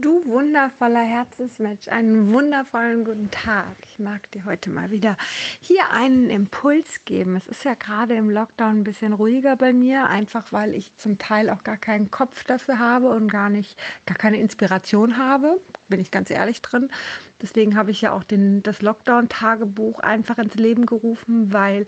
[0.00, 3.74] Du wundervoller Herzensmensch, einen wundervollen guten Tag.
[3.82, 5.16] Ich mag dir heute mal wieder
[5.60, 7.34] hier einen Impuls geben.
[7.34, 11.18] Es ist ja gerade im Lockdown ein bisschen ruhiger bei mir, einfach weil ich zum
[11.18, 13.76] Teil auch gar keinen Kopf dafür habe und gar nicht,
[14.06, 15.60] gar keine Inspiration habe.
[15.88, 16.90] Bin ich ganz ehrlich drin.
[17.42, 21.86] Deswegen habe ich ja auch den, das Lockdown-Tagebuch einfach ins Leben gerufen, weil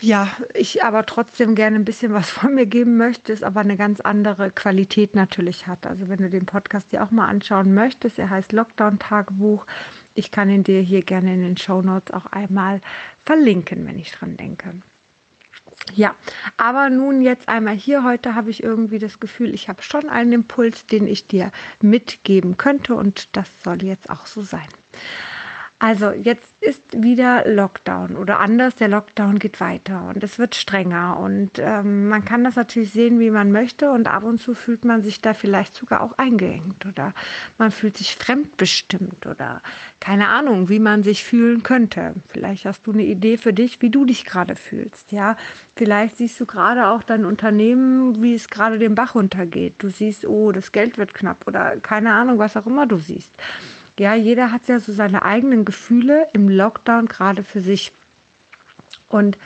[0.00, 3.76] ja, ich aber trotzdem gerne ein bisschen was von mir geben möchte, es aber eine
[3.76, 5.86] ganz andere Qualität natürlich hat.
[5.86, 9.66] Also wenn du den Podcast dir auch mal anschauen möchtest, er heißt Lockdown-Tagebuch.
[10.14, 12.80] Ich kann ihn dir hier gerne in den Show Notes auch einmal
[13.24, 14.74] verlinken, wenn ich dran denke.
[15.94, 16.14] Ja,
[16.56, 20.32] aber nun jetzt einmal hier heute habe ich irgendwie das Gefühl, ich habe schon einen
[20.32, 24.68] Impuls, den ich dir mitgeben könnte und das soll jetzt auch so sein.
[25.84, 31.18] Also jetzt ist wieder Lockdown oder anders, der Lockdown geht weiter und es wird strenger
[31.18, 34.86] und ähm, man kann das natürlich sehen, wie man möchte und ab und zu fühlt
[34.86, 37.12] man sich da vielleicht sogar auch eingeengt oder
[37.58, 39.60] man fühlt sich fremdbestimmt oder
[40.00, 42.14] keine Ahnung, wie man sich fühlen könnte.
[42.28, 45.36] Vielleicht hast du eine Idee für dich, wie du dich gerade fühlst, ja.
[45.76, 49.74] Vielleicht siehst du gerade auch dein Unternehmen, wie es gerade den Bach runtergeht.
[49.80, 53.32] Du siehst, oh, das Geld wird knapp oder keine Ahnung, was auch immer du siehst.
[53.98, 57.92] Ja, jeder hat ja so seine eigenen Gefühle im Lockdown gerade für sich.
[59.08, 59.38] Und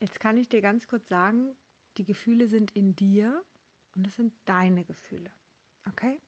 [0.00, 1.56] jetzt kann ich dir ganz kurz sagen,
[1.96, 3.44] die Gefühle sind in dir
[3.94, 5.30] und das sind deine Gefühle.
[5.88, 6.18] Okay?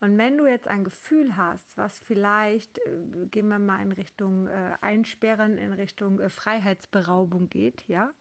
[0.00, 4.46] Und wenn du jetzt ein Gefühl hast, was vielleicht, äh, gehen wir mal in Richtung
[4.46, 8.12] äh, Einsperren, in Richtung äh, Freiheitsberaubung geht, ja,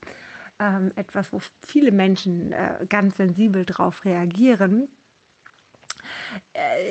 [0.60, 4.90] ähm, etwas, wo viele Menschen äh, ganz sensibel drauf reagieren,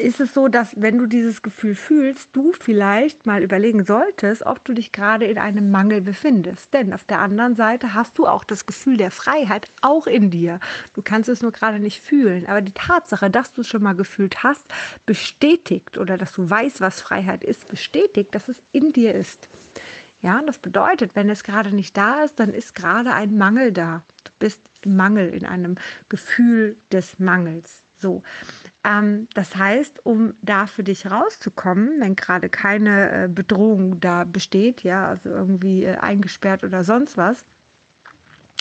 [0.02, 4.64] ist es so, dass wenn du dieses Gefühl fühlst, du vielleicht mal überlegen solltest, ob
[4.64, 6.72] du dich gerade in einem Mangel befindest.
[6.74, 10.60] Denn auf der anderen Seite hast du auch das Gefühl der Freiheit auch in dir.
[10.94, 12.46] Du kannst es nur gerade nicht fühlen.
[12.46, 14.64] Aber die Tatsache, dass du es schon mal gefühlt hast,
[15.06, 19.48] bestätigt oder dass du weißt, was Freiheit ist, bestätigt, dass es in dir ist.
[20.22, 24.02] Ja, das bedeutet, wenn es gerade nicht da ist, dann ist gerade ein Mangel da.
[24.22, 25.76] Du bist im Mangel in einem
[26.08, 27.82] Gefühl des Mangels.
[28.02, 28.22] So,
[28.84, 34.82] ähm, das heißt, um da für dich rauszukommen, wenn gerade keine äh, Bedrohung da besteht,
[34.82, 37.44] ja, also irgendwie äh, eingesperrt oder sonst was,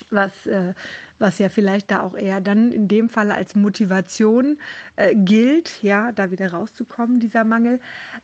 [0.10, 0.74] was, äh,
[1.20, 4.58] was ja vielleicht da auch eher dann in dem Fall als Motivation
[4.96, 7.80] äh, gilt, ja, da wieder rauszukommen, dieser Mangel,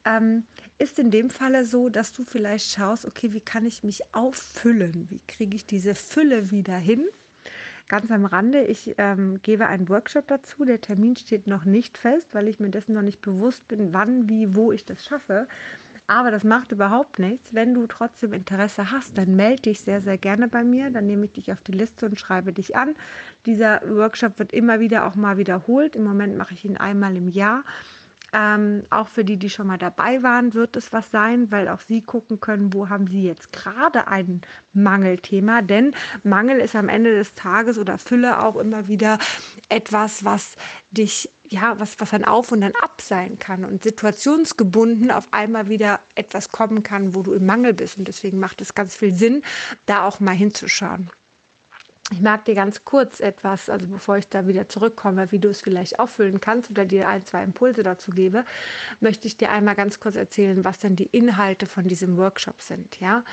[0.06, 0.46] ähm,
[0.78, 5.08] ist in dem Falle so, dass du vielleicht schaust, okay, wie kann ich mich auffüllen?
[5.10, 7.06] Wie kriege ich diese Fülle wieder hin?
[7.88, 10.66] Ganz am Rande, ich ähm, gebe einen Workshop dazu.
[10.66, 14.28] Der Termin steht noch nicht fest, weil ich mir dessen noch nicht bewusst bin, wann,
[14.28, 15.48] wie, wo ich das schaffe.
[16.06, 17.54] Aber das macht überhaupt nichts.
[17.54, 20.90] Wenn du trotzdem Interesse hast, dann melde dich sehr, sehr gerne bei mir.
[20.90, 22.96] Dann nehme ich dich auf die Liste und schreibe dich an.
[23.46, 25.96] Dieser Workshop wird immer wieder auch mal wiederholt.
[25.96, 27.64] Im Moment mache ich ihn einmal im Jahr.
[28.34, 31.80] Ähm, auch für die, die schon mal dabei waren, wird es was sein, weil auch
[31.80, 34.42] sie gucken können, wo haben sie jetzt gerade ein
[34.74, 35.62] Mangelthema.
[35.62, 39.18] Denn Mangel ist am Ende des Tages oder Fülle auch immer wieder
[39.70, 40.56] etwas, was
[40.92, 45.70] dich, ja, was, was ein Auf und ein Ab sein kann und situationsgebunden auf einmal
[45.70, 47.98] wieder etwas kommen kann, wo du im Mangel bist.
[47.98, 49.44] Und deswegen macht es ganz viel Sinn,
[49.86, 51.10] da auch mal hinzuschauen.
[52.10, 55.60] Ich mag dir ganz kurz etwas, also bevor ich da wieder zurückkomme, wie du es
[55.60, 58.46] vielleicht auffüllen kannst oder dir ein, zwei Impulse dazu gebe,
[59.02, 63.02] möchte ich dir einmal ganz kurz erzählen, was denn die Inhalte von diesem Workshop sind,
[63.02, 63.26] ja,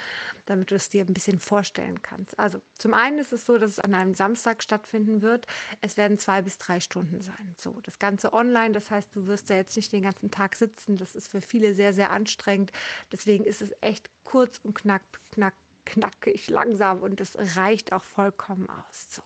[0.46, 2.36] damit du es dir ein bisschen vorstellen kannst.
[2.36, 5.46] Also zum einen ist es so, dass es an einem Samstag stattfinden wird.
[5.80, 7.54] Es werden zwei bis drei Stunden sein.
[7.56, 10.96] So, das Ganze online, das heißt, du wirst da jetzt nicht den ganzen Tag sitzen.
[10.96, 12.72] Das ist für viele sehr, sehr anstrengend.
[13.12, 15.54] Deswegen ist es echt kurz und knack, knack
[15.84, 19.08] knackig, langsam und es reicht auch vollkommen aus.
[19.10, 19.22] So.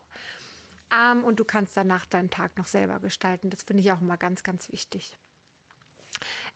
[0.94, 3.50] Ähm, und du kannst danach deinen Tag noch selber gestalten.
[3.50, 5.16] Das finde ich auch immer ganz, ganz wichtig.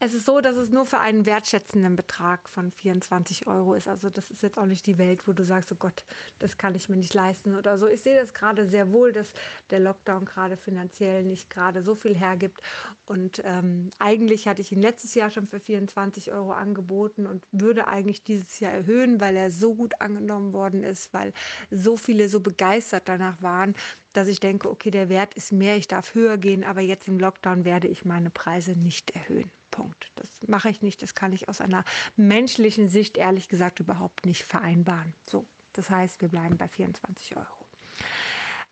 [0.04, 3.86] Es ist so, dass es nur für einen wertschätzenden Betrag von 24 Euro ist.
[3.86, 6.04] Also das ist jetzt auch nicht die Welt, wo du sagst, oh Gott,
[6.40, 7.86] das kann ich mir nicht leisten oder so.
[7.86, 9.32] Ich sehe das gerade sehr wohl, dass
[9.70, 12.62] der Lockdown gerade finanziell nicht gerade so viel hergibt.
[13.06, 17.86] Und ähm, eigentlich hatte ich ihn letztes Jahr schon für 24 Euro angeboten und würde
[17.86, 21.32] eigentlich dieses Jahr erhöhen, weil er so gut angenommen worden ist, weil
[21.70, 23.76] so viele so begeistert danach waren,
[24.14, 27.20] dass ich denke, okay, der Wert ist mehr, ich darf höher gehen, aber jetzt im
[27.20, 29.52] Lockdown werde ich meine Preise nicht erhöhen.
[29.72, 30.12] Punkt.
[30.14, 31.84] Das mache ich nicht, das kann ich aus einer
[32.16, 35.14] menschlichen Sicht ehrlich gesagt überhaupt nicht vereinbaren.
[35.26, 37.66] So, das heißt, wir bleiben bei 24 Euro.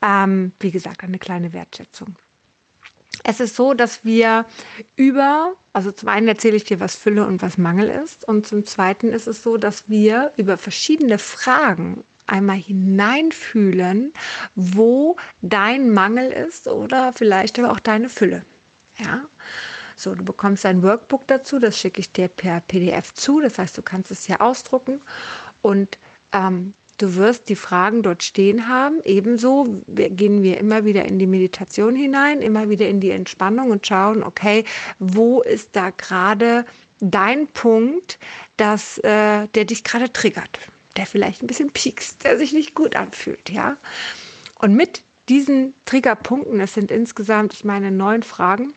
[0.02, 2.14] Ähm, wie gesagt, eine kleine Wertschätzung.
[3.24, 4.46] Es ist so, dass wir
[4.96, 8.64] über, also zum einen erzähle ich dir, was Fülle und was Mangel ist, und zum
[8.64, 14.12] zweiten ist es so, dass wir über verschiedene Fragen einmal hineinfühlen,
[14.54, 18.44] wo dein Mangel ist oder vielleicht aber auch deine Fülle.
[18.98, 19.24] Ja.
[20.00, 23.40] So, du bekommst ein Workbook dazu, das schicke ich dir per PDF zu.
[23.40, 25.00] Das heißt, du kannst es hier ausdrucken
[25.62, 25.98] und
[26.32, 29.00] ähm, Du wirst die Fragen dort stehen haben.
[29.04, 33.86] Ebenso gehen wir immer wieder in die Meditation hinein, immer wieder in die Entspannung und
[33.86, 34.66] schauen, okay,
[34.98, 36.66] wo ist da gerade
[37.00, 38.18] dein Punkt,
[38.58, 40.58] dass, äh, der dich gerade triggert,
[40.98, 43.78] der vielleicht ein bisschen piekst, der sich nicht gut anfühlt, ja.
[44.58, 45.00] Und mit
[45.30, 48.74] diesen Triggerpunkten, es sind insgesamt, ich meine, neun Fragen,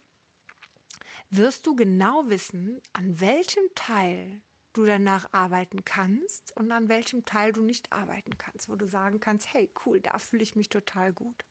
[1.29, 4.41] wirst du genau wissen, an welchem Teil
[4.73, 9.19] du danach arbeiten kannst und an welchem Teil du nicht arbeiten kannst, wo du sagen
[9.19, 11.45] kannst, hey, cool, da fühle ich mich total gut.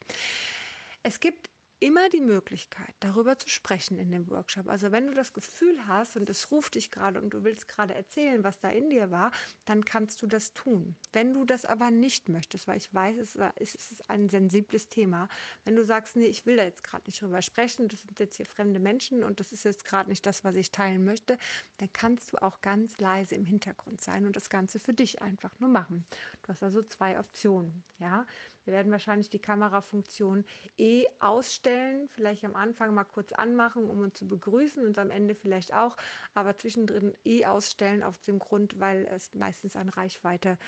[1.04, 1.48] Es gibt
[1.82, 4.68] immer die Möglichkeit, darüber zu sprechen in dem Workshop.
[4.68, 7.92] Also wenn du das Gefühl hast und es ruft dich gerade und du willst gerade
[7.92, 9.32] erzählen, was da in dir war,
[9.64, 10.94] dann kannst du das tun.
[11.12, 15.28] Wenn du das aber nicht möchtest, weil ich weiß, es ist ein sensibles Thema,
[15.64, 18.36] wenn du sagst, nee, ich will da jetzt gerade nicht drüber sprechen, das sind jetzt
[18.36, 21.36] hier fremde Menschen und das ist jetzt gerade nicht das, was ich teilen möchte,
[21.78, 25.58] dann kannst du auch ganz leise im Hintergrund sein und das Ganze für dich einfach
[25.58, 26.06] nur machen.
[26.42, 28.28] Du hast also zwei Optionen, ja.
[28.64, 30.44] Wir werden wahrscheinlich die Kamerafunktion
[30.78, 31.71] eh ausstellen,
[32.08, 35.96] vielleicht am Anfang mal kurz anmachen, um uns zu begrüßen und am Ende vielleicht auch,
[36.34, 40.58] aber zwischendrin eh ausstellen auf dem Grund, weil es meistens an Reichweite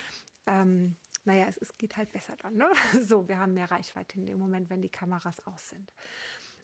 [0.47, 2.55] ähm, naja, es, es geht halt besser dann.
[2.55, 2.71] Ne?
[3.01, 5.91] So, wir haben mehr Reichweite in dem Moment, wenn die Kameras aus sind.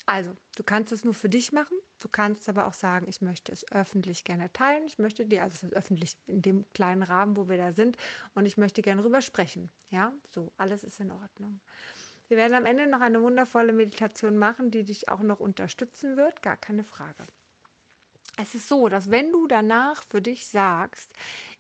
[0.05, 1.77] Also, du kannst es nur für dich machen.
[1.99, 4.85] Du kannst aber auch sagen, ich möchte es öffentlich gerne teilen.
[4.88, 7.97] Ich möchte dir, also es ist öffentlich in dem kleinen Rahmen, wo wir da sind,
[8.33, 9.69] und ich möchte gerne darüber sprechen.
[9.89, 11.59] Ja, so, alles ist in Ordnung.
[12.31, 16.41] Wir werden am Ende noch eine wundervolle Meditation machen, die dich auch noch unterstützen wird,
[16.41, 17.25] gar keine Frage.
[18.41, 21.11] Es ist so, dass wenn du danach für dich sagst,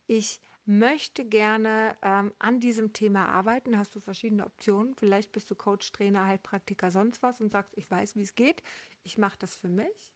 [0.07, 4.95] ich möchte gerne ähm, an diesem Thema arbeiten, hast du verschiedene Optionen.
[4.95, 8.63] Vielleicht bist du Coach, Trainer, Heilpraktiker, sonst was und sagst, ich weiß, wie es geht,
[9.03, 10.13] ich mache das für mich.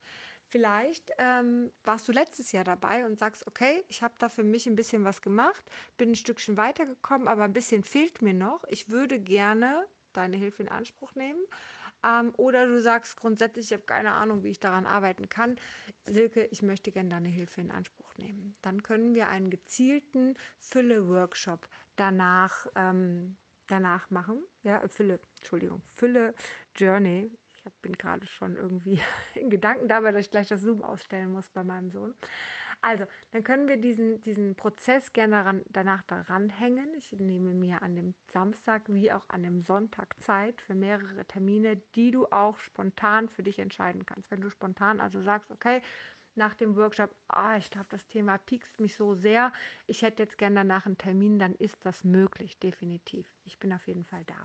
[0.48, 4.68] Vielleicht ähm, warst du letztes Jahr dabei und sagst, okay, ich habe da für mich
[4.68, 8.64] ein bisschen was gemacht, bin ein Stückchen weitergekommen, aber ein bisschen fehlt mir noch.
[8.70, 9.88] Ich würde gerne
[10.18, 11.42] deine Hilfe in Anspruch nehmen.
[12.06, 15.58] Ähm, oder du sagst grundsätzlich, ich habe keine Ahnung, wie ich daran arbeiten kann.
[16.04, 18.56] Silke, ich möchte gerne deine Hilfe in Anspruch nehmen.
[18.62, 24.44] Dann können wir einen gezielten Fülle-Workshop danach, ähm, danach machen.
[24.64, 27.30] Ja, Fülle, Entschuldigung, Fülle-Journey
[27.66, 29.00] ich bin gerade schon irgendwie
[29.36, 32.14] in Gedanken dabei, dass ich gleich das Zoom ausstellen muss bei meinem Sohn.
[32.82, 36.94] Also, dann können wir diesen, diesen Prozess gerne daran, danach daran hängen.
[36.96, 41.82] Ich nehme mir an dem Samstag wie auch an dem Sonntag Zeit für mehrere Termine,
[41.96, 44.32] die du auch spontan für dich entscheiden kannst.
[44.32, 45.82] Wenn du spontan also sagst, okay,
[46.36, 49.54] nach dem Workshop, ah, ich glaube, das Thema piekst mich so sehr,
[49.88, 53.30] ich hätte jetzt gerne danach einen Termin, dann ist das möglich, definitiv.
[53.46, 54.44] Ich bin auf jeden Fall da.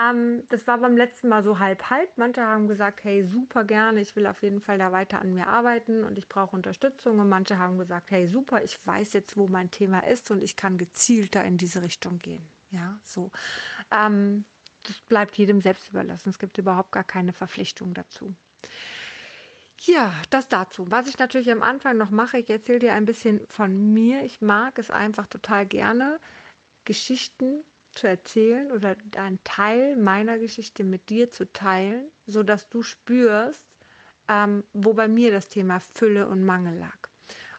[0.00, 2.16] Ähm, das war beim letzten Mal so halb-halb.
[2.16, 5.48] Manche haben gesagt, hey, super gerne, ich will auf jeden Fall da weiter an mir
[5.48, 7.18] arbeiten und ich brauche Unterstützung.
[7.18, 10.56] Und manche haben gesagt, hey, super, ich weiß jetzt, wo mein Thema ist und ich
[10.56, 12.48] kann gezielter in diese Richtung gehen.
[12.70, 13.30] Ja, so.
[13.90, 14.44] Ähm,
[14.84, 16.30] das bleibt jedem selbst überlassen.
[16.30, 18.34] Es gibt überhaupt gar keine Verpflichtung dazu.
[19.84, 20.90] Ja, das dazu.
[20.90, 24.24] Was ich natürlich am Anfang noch mache, ich erzähle dir ein bisschen von mir.
[24.24, 26.20] Ich mag es einfach total gerne,
[26.84, 32.82] Geschichten zu erzählen oder einen Teil meiner Geschichte mit dir zu teilen, so dass du
[32.82, 33.66] spürst,
[34.28, 36.96] ähm, wo bei mir das Thema Fülle und Mangel lag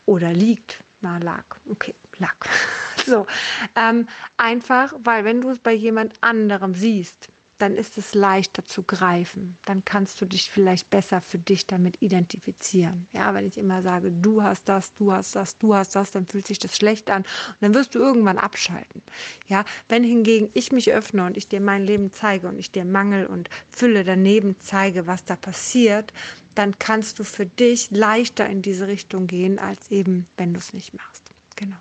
[0.05, 0.83] oder liegt.
[1.01, 1.43] Na, lag.
[1.69, 2.35] Okay, lag.
[3.05, 3.27] so.
[3.75, 8.83] Ähm, einfach, weil wenn du es bei jemand anderem siehst, dann ist es leichter zu
[8.83, 9.57] greifen.
[9.65, 13.07] Dann kannst du dich vielleicht besser für dich damit identifizieren.
[13.13, 16.25] Ja, wenn ich immer sage, du hast das, du hast das, du hast das, dann
[16.25, 19.01] fühlt sich das schlecht an und dann wirst du irgendwann abschalten.
[19.47, 22.85] Ja, wenn hingegen ich mich öffne und ich dir mein Leben zeige und ich dir
[22.85, 26.11] Mangel und Fülle daneben zeige, was da passiert,
[26.55, 30.73] dann kannst du für dich leichter in diese Richtung gehen, als eben, wenn du es
[30.73, 31.23] nicht machst.
[31.55, 31.77] Genau.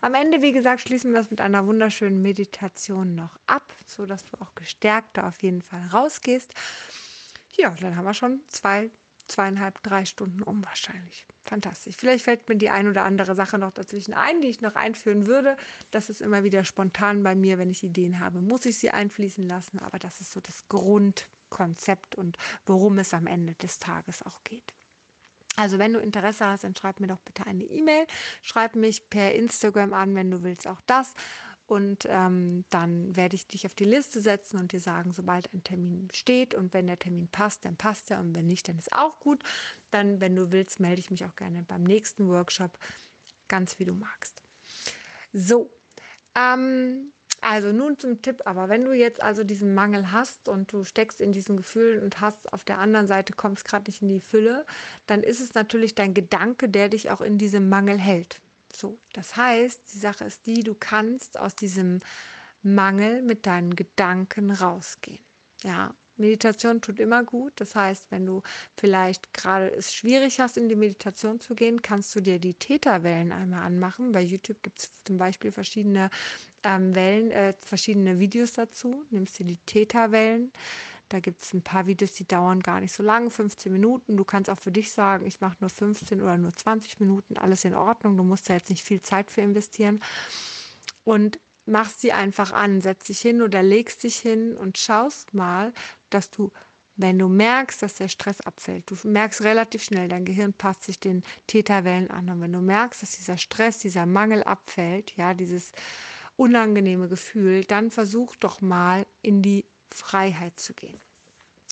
[0.00, 4.24] Am Ende, wie gesagt, schließen wir das mit einer wunderschönen Meditation noch ab, so dass
[4.26, 6.54] du auch gestärkter auf jeden Fall rausgehst.
[7.56, 8.90] Ja, dann haben wir schon zwei,
[9.28, 11.26] zweieinhalb, drei Stunden um wahrscheinlich.
[11.42, 11.96] Fantastisch.
[11.96, 15.26] Vielleicht fällt mir die ein oder andere Sache noch dazwischen ein, die ich noch einführen
[15.26, 15.56] würde.
[15.90, 19.44] Das ist immer wieder spontan bei mir, wenn ich Ideen habe, muss ich sie einfließen
[19.44, 19.78] lassen.
[19.78, 24.74] Aber das ist so das Grundkonzept und worum es am Ende des Tages auch geht.
[25.56, 28.06] Also wenn du Interesse hast, dann schreib mir doch bitte eine E-Mail.
[28.42, 31.14] Schreib mich per Instagram an, wenn du willst, auch das.
[31.66, 35.64] Und ähm, dann werde ich dich auf die Liste setzen und dir sagen, sobald ein
[35.64, 38.92] Termin steht und wenn der Termin passt, dann passt er und wenn nicht, dann ist
[38.92, 39.42] auch gut.
[39.90, 42.78] Dann, wenn du willst, melde ich mich auch gerne beim nächsten Workshop,
[43.48, 44.42] ganz wie du magst.
[45.32, 45.70] So,
[46.36, 47.10] ähm,
[47.48, 51.20] Also nun zum Tipp, aber wenn du jetzt also diesen Mangel hast und du steckst
[51.20, 54.66] in diesen Gefühlen und hast auf der anderen Seite kommst gerade nicht in die Fülle,
[55.06, 58.40] dann ist es natürlich dein Gedanke, der dich auch in diesem Mangel hält.
[58.74, 62.00] So, das heißt, die Sache ist die, du kannst aus diesem
[62.64, 65.20] Mangel mit deinen Gedanken rausgehen.
[65.62, 67.54] Ja, Meditation tut immer gut.
[67.56, 68.42] Das heißt, wenn du
[68.76, 73.32] vielleicht gerade es schwierig hast, in die Meditation zu gehen, kannst du dir die Täterwellen
[73.32, 74.12] einmal anmachen.
[74.12, 76.10] Bei YouTube gibt es zum Beispiel verschiedene
[76.62, 79.04] ähm, Wellen, äh, verschiedene Videos dazu.
[79.10, 80.52] Nimmst dir die Täterwellen.
[81.08, 84.16] Da gibt es ein paar Videos, die dauern gar nicht so lang, 15 Minuten.
[84.16, 87.64] Du kannst auch für dich sagen, ich mache nur 15 oder nur 20 Minuten, alles
[87.64, 88.16] in Ordnung.
[88.16, 90.00] Du musst da jetzt nicht viel Zeit für investieren.
[91.04, 95.72] Und machst sie einfach an, setz dich hin oder legst dich hin und schaust mal,
[96.10, 96.52] dass du,
[96.96, 100.98] wenn du merkst, dass der Stress abfällt, du merkst relativ schnell, dein Gehirn passt sich
[100.98, 102.30] den Täterwellen an.
[102.30, 105.72] Und wenn du merkst, dass dieser Stress, dieser Mangel abfällt, ja, dieses
[106.36, 111.00] unangenehme Gefühl, dann versuch doch mal in die Freiheit zu gehen.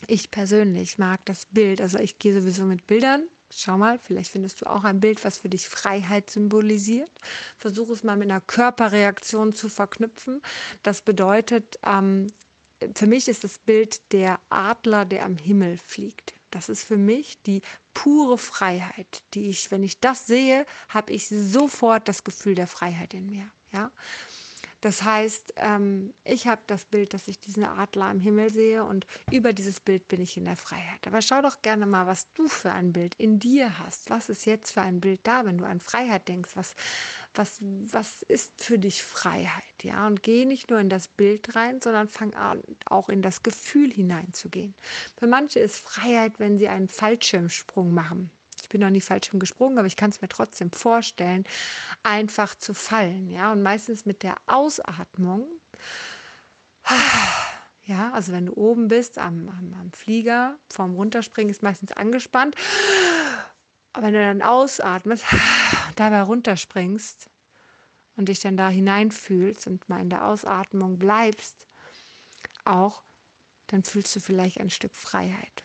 [0.06, 4.60] Ich persönlich mag das Bild, also ich gehe sowieso mit Bildern Schau mal, vielleicht findest
[4.60, 7.10] du auch ein Bild, was für dich Freiheit symbolisiert.
[7.58, 10.42] Versuch es mal mit einer Körperreaktion zu verknüpfen.
[10.82, 12.28] Das bedeutet, ähm,
[12.94, 16.34] für mich ist das Bild der Adler, der am Himmel fliegt.
[16.50, 17.62] Das ist für mich die
[17.94, 23.14] pure Freiheit, die ich, wenn ich das sehe, habe ich sofort das Gefühl der Freiheit
[23.14, 23.48] in mir.
[23.72, 23.90] Ja,
[24.84, 29.06] das heißt, ähm, ich habe das Bild, dass ich diesen Adler im Himmel sehe und
[29.30, 31.06] über dieses Bild bin ich in der Freiheit.
[31.06, 34.10] Aber schau doch gerne mal, was du für ein Bild in dir hast.
[34.10, 36.50] Was ist jetzt für ein Bild da, wenn du an Freiheit denkst?
[36.54, 36.74] Was,
[37.32, 39.64] was, was ist für dich Freiheit?
[39.80, 43.42] Ja, und geh nicht nur in das Bild rein, sondern fang an, auch in das
[43.42, 44.74] Gefühl hineinzugehen.
[45.16, 48.30] Für manche ist Freiheit, wenn sie einen Fallschirmsprung machen.
[48.64, 51.44] Ich bin noch nie falsch gesprungen, aber ich kann es mir trotzdem vorstellen,
[52.02, 53.28] einfach zu fallen.
[53.28, 55.46] Ja, und meistens mit der Ausatmung.
[57.84, 62.56] Ja, also wenn du oben bist am, am, am Flieger, vorm Runterspringen ist meistens angespannt.
[63.92, 65.26] Aber wenn du dann ausatmest,
[65.96, 67.28] dabei runterspringst
[68.16, 71.66] und dich dann da hineinfühlst und mal in der Ausatmung bleibst,
[72.64, 73.02] auch,
[73.66, 75.64] dann fühlst du vielleicht ein Stück Freiheit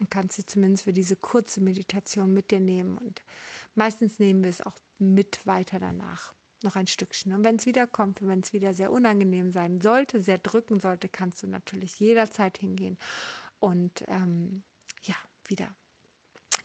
[0.00, 2.98] und kannst sie zumindest für diese kurze Meditation mit dir nehmen.
[2.98, 3.22] Und
[3.74, 6.34] meistens nehmen wir es auch mit weiter danach.
[6.62, 7.32] Noch ein Stückchen.
[7.32, 10.80] Und wenn es wieder kommt und wenn es wieder sehr unangenehm sein sollte, sehr drücken
[10.80, 12.98] sollte, kannst du natürlich jederzeit hingehen
[13.60, 14.64] und ähm,
[15.02, 15.14] ja,
[15.46, 15.74] wieder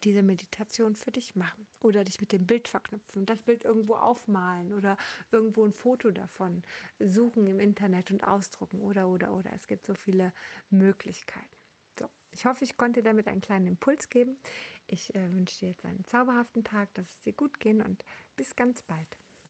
[0.03, 4.73] diese Meditation für dich machen oder dich mit dem Bild verknüpfen das Bild irgendwo aufmalen
[4.73, 4.97] oder
[5.31, 6.63] irgendwo ein Foto davon
[6.99, 9.51] suchen im Internet und ausdrucken oder oder oder.
[9.53, 10.33] Es gibt so viele
[10.69, 11.54] Möglichkeiten.
[12.35, 14.35] Ich hoffe, ich konnte damit einen kleinen Impuls geben.
[14.87, 18.03] Ich äh, wünsche dir jetzt einen zauberhaften Tag, dass es dir gut geht und
[18.35, 19.07] bis ganz bald.